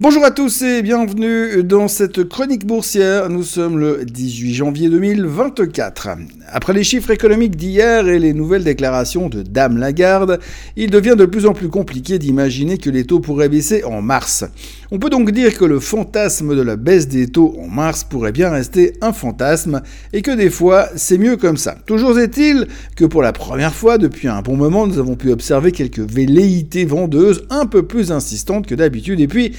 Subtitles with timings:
[0.00, 3.28] Bonjour à tous et bienvenue dans cette chronique boursière.
[3.28, 6.10] Nous sommes le 18 janvier 2024.
[6.46, 10.38] Après les chiffres économiques d'hier et les nouvelles déclarations de Dame Lagarde,
[10.76, 14.44] il devient de plus en plus compliqué d'imaginer que les taux pourraient baisser en mars.
[14.92, 18.32] On peut donc dire que le fantasme de la baisse des taux en mars pourrait
[18.32, 21.74] bien rester un fantasme et que des fois c'est mieux comme ça.
[21.86, 25.72] Toujours est-il que pour la première fois depuis un bon moment nous avons pu observer
[25.72, 29.52] quelques velléités vendeuses un peu plus insistantes que d'habitude et puis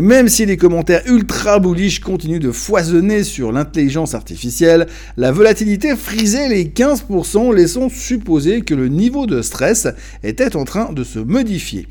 [0.00, 4.86] même si les commentaires ultra bullish continuent de foisonner sur l'intelligence artificielle,
[5.16, 9.88] la volatilité frisait les 15%, laissant supposer que le niveau de stress
[10.22, 11.86] était en train de se modifier.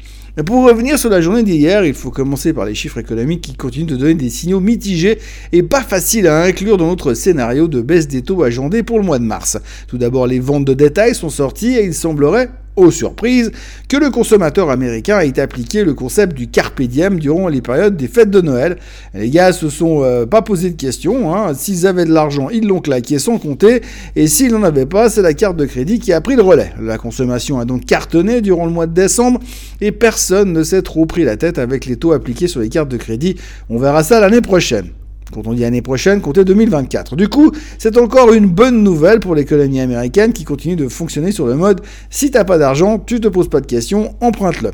[0.45, 3.87] Pour revenir sur la journée d'hier, il faut commencer par les chiffres économiques qui continuent
[3.87, 5.17] de donner des signaux mitigés
[5.53, 9.05] et pas faciles à inclure dans notre scénario de baisse des taux agendés pour le
[9.05, 9.57] mois de mars.
[9.87, 13.51] Tout d'abord, les ventes de détail sont sorties et il semblerait aux surprises,
[13.89, 18.07] que le consommateur américain ait appliqué le concept du carpe diem durant les périodes des
[18.07, 18.77] fêtes de Noël.
[19.13, 21.53] Les gars se sont euh, pas posé de questions, hein.
[21.53, 23.81] s'ils avaient de l'argent, ils l'ont claqué sans compter,
[24.15, 26.73] et s'ils n'en avaient pas, c'est la carte de crédit qui a pris le relais.
[26.81, 29.39] La consommation a donc cartonné durant le mois de décembre,
[29.81, 32.89] et personne ne s'est trop pris la tête avec les taux appliqués sur les cartes
[32.89, 33.35] de crédit.
[33.69, 34.89] On verra ça l'année prochaine.
[35.33, 37.15] Quand on dit année prochaine, comptez 2024.
[37.15, 41.47] Du coup, c'est encore une bonne nouvelle pour l'économie américaine qui continue de fonctionner sur
[41.47, 44.71] le mode si t'as pas d'argent, tu te poses pas de questions, emprunte-le.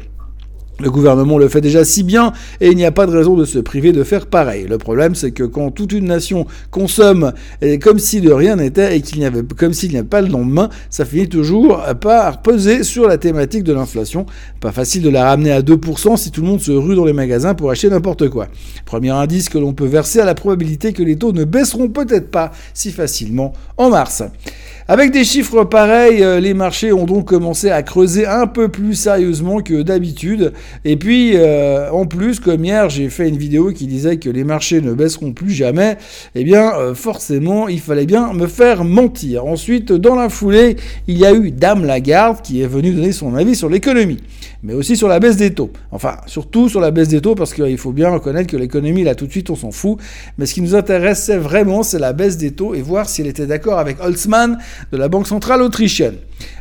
[0.82, 3.46] Le gouvernement le fait déjà si bien et il n'y a pas de raison de
[3.46, 4.66] se priver de faire pareil.
[4.68, 7.34] Le problème, c'est que quand toute une nation consomme
[7.82, 10.30] comme si de rien n'était et qu'il n'y avait comme s'il n'y avait pas le
[10.30, 14.26] lendemain, ça finit toujours par peser sur la thématique de l'inflation.
[14.60, 17.14] Pas facile de la ramener à 2% si tout le monde se rue dans les
[17.14, 18.48] magasins pour acheter n'importe quoi.
[18.86, 22.32] Premier indice que l'on peut verser à la probabilité que les taux ne baisseront peut-être
[22.32, 24.24] pas si facilement en mars.
[24.92, 28.94] Avec des chiffres pareils, euh, les marchés ont donc commencé à creuser un peu plus
[28.94, 30.52] sérieusement que d'habitude.
[30.84, 34.44] Et puis, euh, en plus, comme hier, j'ai fait une vidéo qui disait que les
[34.44, 35.98] marchés ne baisseront plus jamais,
[36.36, 39.46] eh bien, euh, forcément, il fallait bien me faire mentir.
[39.46, 40.76] Ensuite, dans la foulée,
[41.08, 44.20] il y a eu Dame Lagarde qui est venue donner son avis sur l'économie,
[44.62, 45.72] mais aussi sur la baisse des taux.
[45.94, 49.16] Enfin, surtout sur la baisse des taux, parce qu'il faut bien reconnaître que l'économie, là,
[49.16, 50.00] tout de suite, on s'en fout.
[50.38, 53.48] Mais ce qui nous intéressait vraiment, c'est la baisse des taux et voir s'il était
[53.48, 54.58] d'accord avec Holtzmann
[54.92, 56.16] de la Banque centrale autrichienne.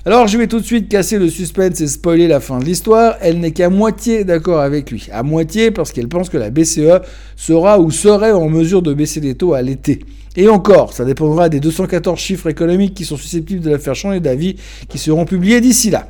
[0.05, 3.17] Alors je vais tout de suite casser le suspense et spoiler la fin de l'histoire.
[3.21, 5.09] Elle n'est qu'à moitié d'accord avec lui.
[5.13, 7.01] À moitié parce qu'elle pense que la BCE
[7.37, 10.01] sera ou serait en mesure de baisser les taux à l'été.
[10.37, 14.21] Et encore, ça dépendra des 214 chiffres économiques qui sont susceptibles de la faire changer
[14.21, 14.57] d'avis
[14.89, 16.09] qui seront publiés d'ici là.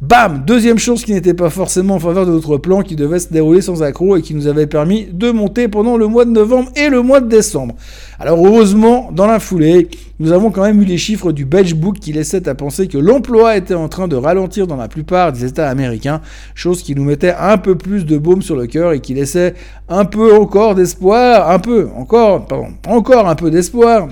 [0.00, 3.32] Bam Deuxième chose qui n'était pas forcément en faveur de notre plan qui devait se
[3.32, 6.70] dérouler sans accroc et qui nous avait permis de monter pendant le mois de novembre
[6.76, 7.74] et le mois de décembre.
[8.20, 9.88] Alors heureusement, dans la foulée,
[10.20, 12.96] nous avons quand même eu les chiffres du Belge Book qui laissaient à penser que
[12.96, 16.20] l'emploi était en train de ralentir dans la plupart des États américains,
[16.54, 19.54] chose qui nous mettait un peu plus de baume sur le cœur et qui laissait
[19.88, 24.06] un peu encore d'espoir, un peu, encore, pardon, encore un peu d'espoir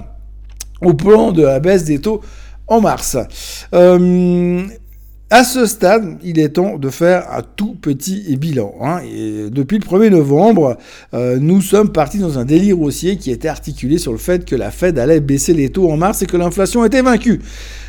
[0.83, 2.23] au plan de la baisse des taux
[2.67, 3.17] en mars.
[3.73, 4.67] Euh,
[5.29, 8.75] à ce stade, il est temps de faire un tout petit bilan.
[8.81, 9.01] Hein.
[9.51, 10.79] Depuis le 1er novembre,
[11.15, 14.55] euh, nous sommes partis dans un délire haussier qui était articulé sur le fait que
[14.55, 17.41] la Fed allait baisser les taux en mars et que l'inflation était vaincue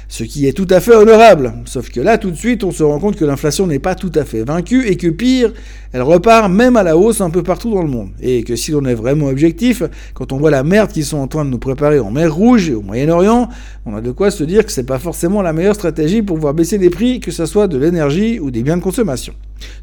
[0.09, 1.53] ce qui est tout à fait honorable.
[1.66, 4.12] Sauf que là, tout de suite, on se rend compte que l'inflation n'est pas tout
[4.16, 5.53] à fait vaincue et que pire,
[5.91, 8.09] elle repart même à la hausse un peu partout dans le monde.
[8.22, 11.28] Et que si l'on est vraiment objectif, quand on voit la merde qu'ils sont en
[11.28, 13.50] train de nous préparer en mer Rouge et au Moyen-Orient,
[13.85, 16.53] on a de quoi se dire que c'est pas forcément la meilleure stratégie pour pouvoir
[16.53, 19.34] baisser les prix, que ce soit de l'énergie ou des biens de consommation.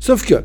[0.01, 0.37] Sauf que,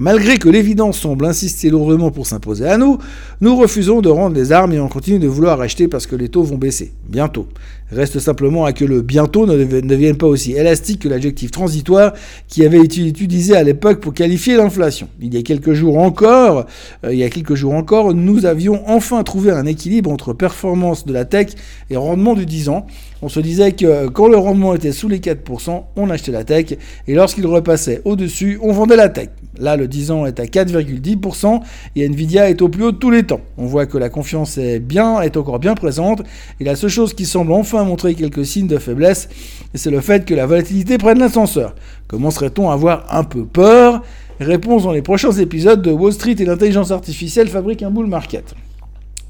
[0.00, 2.98] Malgré que l'évidence semble insister lourdement pour s'imposer à nous,
[3.40, 6.28] nous refusons de rendre les armes et on continue de vouloir acheter parce que les
[6.28, 6.92] taux vont baisser.
[7.08, 7.46] Bientôt.
[7.92, 12.14] Reste simplement à que le bientôt ne devienne pas aussi élastique que l'adjectif transitoire
[12.48, 15.08] qui avait été utilisé à l'époque pour qualifier l'inflation.
[15.20, 16.66] Il y a quelques jours encore,
[17.04, 21.06] euh, il y a quelques jours encore, nous avions enfin trouvé un équilibre entre performance
[21.06, 21.48] de la tech
[21.88, 22.86] et rendement du 10 ans.
[23.24, 26.74] On se disait que quand le rendement était sous les 4%, on achetait la tech
[27.08, 29.30] et lorsqu'il repassait au-dessus, on vendait la tech.
[29.58, 31.60] Là, le 10 ans est à 4,10%
[31.96, 33.40] et Nvidia est au plus haut de tous les temps.
[33.56, 36.20] On voit que la confiance est bien, est encore bien présente
[36.60, 39.30] et la seule chose qui semble enfin montrer quelques signes de faiblesse,
[39.72, 41.74] c'est le fait que la volatilité prenne l'ascenseur.
[42.08, 44.02] Commencerait-on à avoir un peu peur?
[44.38, 48.54] Réponse dans les prochains épisodes de Wall Street et l'intelligence artificielle fabriquent un bull market.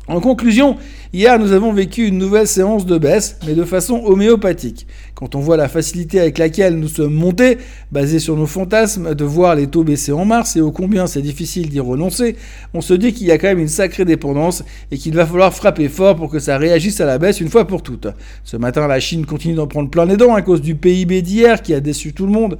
[0.06, 0.77] En conclusion,
[1.15, 4.87] hier nous avons vécu une nouvelle séance de baisse, mais de façon homéopathique.
[5.15, 7.56] Quand on voit la facilité avec laquelle nous sommes montés,
[7.91, 11.23] basée sur nos fantasmes de voir les taux baisser en mars et au combien c'est
[11.23, 12.37] difficile d'y renoncer,
[12.75, 15.55] on se dit qu'il y a quand même une sacrée dépendance et qu'il va falloir
[15.55, 18.09] frapper fort pour que ça réagisse à la baisse une fois pour toutes.
[18.45, 21.62] Ce matin, la Chine continue d'en prendre plein les dents à cause du PIB d'hier
[21.62, 22.59] qui a déçu tout le monde.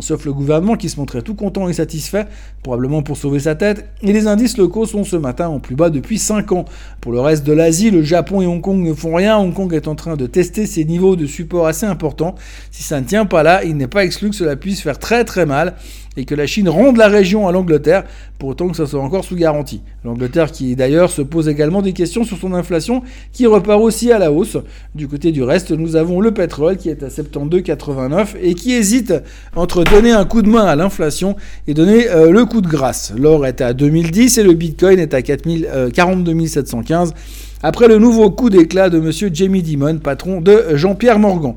[0.00, 2.26] Sauf le gouvernement qui se montrait tout content et satisfait,
[2.62, 5.90] probablement pour sauver sa tête, et les indices locaux sont ce matin en plus bas
[5.90, 6.64] depuis 5 ans.
[7.00, 9.72] Pour le reste de l'Asie, le Japon et Hong Kong ne font rien, Hong Kong
[9.74, 12.34] est en train de tester ses niveaux de support assez importants.
[12.70, 15.24] Si ça ne tient pas là, il n'est pas exclu que cela puisse faire très
[15.24, 15.74] très mal
[16.16, 18.04] et que la Chine ronde la région à l'Angleterre,
[18.38, 19.82] pour autant que ça soit encore sous garantie.
[20.04, 23.02] L'Angleterre qui d'ailleurs se pose également des questions sur son inflation
[23.32, 24.58] qui repart aussi à la hausse.
[24.94, 29.14] Du côté du reste, nous avons le pétrole qui est à 72,89 et qui hésite
[29.56, 31.36] entre donner un coup de main à l'inflation
[31.66, 33.12] et donner euh, le coup de grâce.
[33.16, 37.14] L'or est à 2010 et le Bitcoin est à 4000, 42 715
[37.62, 39.32] après le nouveau coup d'éclat de M.
[39.32, 41.54] Jamie Dimon, patron de Jean-Pierre Morgan.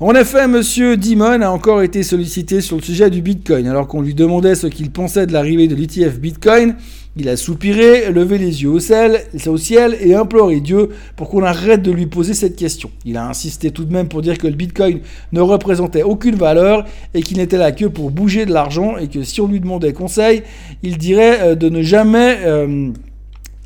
[0.00, 0.62] En effet, M.
[0.96, 3.66] Dimon a encore été sollicité sur le sujet du Bitcoin.
[3.66, 6.76] Alors qu'on lui demandait ce qu'il pensait de l'arrivée de l'ETF Bitcoin,
[7.16, 11.42] il a soupiré, levé les yeux au ciel, au ciel et imploré Dieu pour qu'on
[11.42, 12.92] arrête de lui poser cette question.
[13.04, 15.00] Il a insisté tout de même pour dire que le Bitcoin
[15.32, 19.24] ne représentait aucune valeur et qu'il n'était là que pour bouger de l'argent et que
[19.24, 20.44] si on lui demandait conseil,
[20.84, 22.38] il dirait euh, de ne jamais...
[22.44, 22.92] Euh,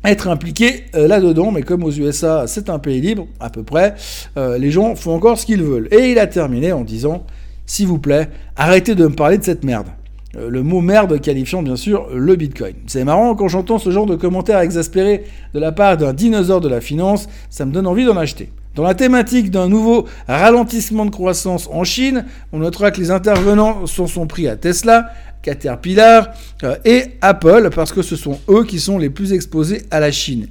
[0.03, 3.95] être impliqué euh, là-dedans, mais comme aux USA c'est un pays libre, à peu près,
[4.37, 5.87] euh, les gens font encore ce qu'ils veulent.
[5.91, 7.25] Et il a terminé en disant,
[7.65, 9.87] s'il vous plaît, arrêtez de me parler de cette merde.
[10.35, 12.73] Euh, le mot merde qualifiant bien sûr le Bitcoin.
[12.87, 15.23] C'est marrant quand j'entends ce genre de commentaires exaspérés
[15.53, 18.49] de la part d'un dinosaure de la finance, ça me donne envie d'en acheter.
[18.75, 23.85] Dans la thématique d'un nouveau ralentissement de croissance en Chine, on notera que les intervenants
[23.85, 25.11] sont, sont pris à Tesla,
[25.43, 26.29] Caterpillar
[26.63, 30.11] euh, et Apple, parce que ce sont eux qui sont les plus exposés à la
[30.11, 30.47] Chine.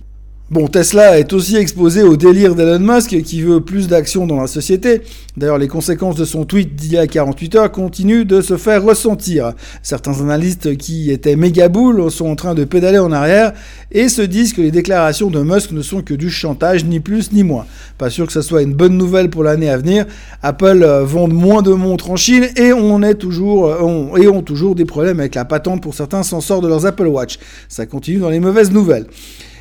[0.50, 4.46] Bon, Tesla est aussi exposé au délire d'Elon Musk qui veut plus d'action dans la
[4.46, 5.00] société.
[5.34, 8.82] D'ailleurs, les conséquences de son tweet d'il y a 48 heures continuent de se faire
[8.82, 9.54] ressentir.
[9.82, 13.54] Certains analystes qui étaient méga boules sont en train de pédaler en arrière
[13.92, 17.32] et se disent que les déclarations de Musk ne sont que du chantage, ni plus
[17.32, 17.64] ni moins.
[17.96, 20.04] Pas sûr que ce soit une bonne nouvelle pour l'année à venir.
[20.42, 24.42] Apple euh, vend moins de montres en Chine et on est toujours, euh, et ont
[24.42, 27.38] toujours des problèmes avec la patente pour certains sensors de leurs Apple Watch.
[27.70, 29.06] Ça continue dans les mauvaises nouvelles.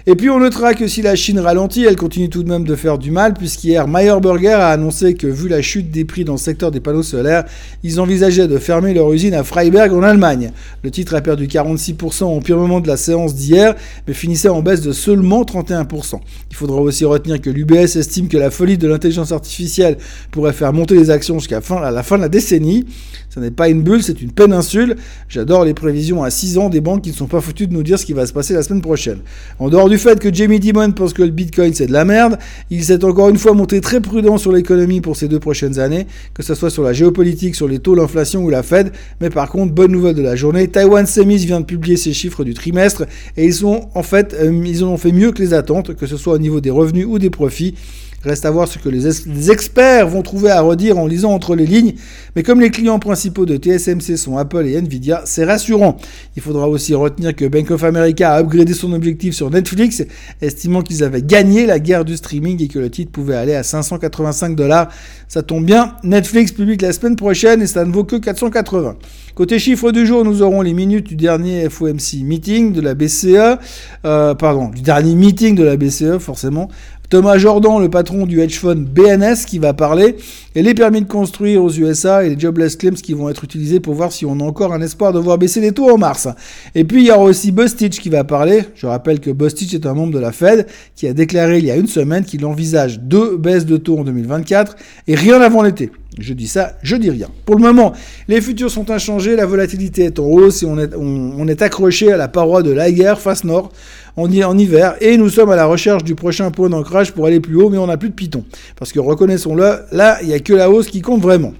[0.07, 2.75] Et puis on notera que si la Chine ralentit, elle continue tout de même de
[2.75, 6.33] faire du mal, puisqu'hier Meyer Burger a annoncé que vu la chute des prix dans
[6.33, 7.45] le secteur des panneaux solaires,
[7.83, 10.53] ils envisageaient de fermer leur usine à Freiberg en Allemagne.
[10.83, 13.75] Le titre a perdu 46% au pire moment de la séance d'hier,
[14.07, 16.19] mais finissait en baisse de seulement 31%.
[16.49, 19.97] Il faudra aussi retenir que l'UBS estime que la folie de l'intelligence artificielle
[20.31, 21.61] pourrait faire monter les actions jusqu'à
[21.91, 22.85] la fin de la décennie.
[23.33, 24.97] Ce n'est pas une bulle, c'est une péninsule.
[25.29, 27.81] J'adore les prévisions à 6 ans des banques qui ne sont pas foutues de nous
[27.81, 29.19] dire ce qui va se passer la semaine prochaine.
[29.57, 32.37] En dehors du fait que Jamie Dimon pense que le Bitcoin c'est de la merde,
[32.69, 36.07] il s'est encore une fois montré très prudent sur l'économie pour ces deux prochaines années,
[36.33, 38.91] que ce soit sur la géopolitique, sur les taux, l'inflation ou la Fed.
[39.21, 42.43] Mais par contre, bonne nouvelle de la journée, Taiwan Semis vient de publier ses chiffres
[42.43, 43.05] du trimestre
[43.37, 46.17] et ils ont en fait, euh, ils ont fait mieux que les attentes, que ce
[46.17, 47.75] soit au niveau des revenus ou des profits.
[48.23, 51.65] Reste à voir ce que les, experts vont trouver à redire en lisant entre les
[51.65, 51.93] lignes.
[52.35, 55.97] Mais comme les clients principaux de TSMC sont Apple et Nvidia, c'est rassurant.
[56.35, 60.03] Il faudra aussi retenir que Bank of America a upgradé son objectif sur Netflix,
[60.41, 63.63] estimant qu'ils avaient gagné la guerre du streaming et que le titre pouvait aller à
[63.63, 64.89] 585 dollars.
[65.27, 68.97] Ça tombe bien, Netflix publie la semaine prochaine et ça ne vaut que 480.
[69.33, 73.57] Côté chiffres du jour, nous aurons les minutes du dernier FOMC meeting de la BCE,
[74.05, 76.69] euh, pardon, du dernier meeting de la BCE forcément.
[77.11, 80.15] Thomas Jordan, le patron du hedge fund BNS, qui va parler,
[80.55, 83.81] et les permis de construire aux USA et les jobless claims qui vont être utilisés
[83.81, 86.29] pour voir si on a encore un espoir de voir baisser les taux en mars.
[86.73, 88.63] Et puis il y aura aussi Bostich qui va parler.
[88.75, 91.71] Je rappelle que Bostich est un membre de la Fed qui a déclaré il y
[91.71, 95.91] a une semaine qu'il envisage deux baisses de taux en 2024 et rien avant l'été.
[96.19, 97.27] Je dis ça, je dis rien.
[97.45, 97.93] Pour le moment,
[98.27, 102.27] les futurs sont inchangés, la volatilité est en hausse et on est, accroché à la
[102.27, 103.71] paroi de la guerre face nord
[104.17, 107.39] en, en hiver et nous sommes à la recherche du prochain point d'ancrage pour aller
[107.39, 108.43] plus haut, mais on n'a plus de Python.
[108.77, 111.53] Parce que reconnaissons-le, là, il n'y a que la hausse qui compte vraiment.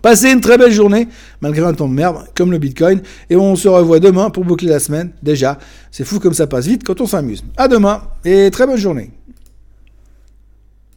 [0.00, 1.08] Passez une très belle journée,
[1.40, 4.68] malgré un temps de merde, comme le Bitcoin, et on se revoit demain pour boucler
[4.68, 5.10] la semaine.
[5.20, 5.58] Déjà,
[5.90, 7.42] c'est fou comme ça passe vite quand on s'amuse.
[7.56, 9.10] À demain, et très bonne journée.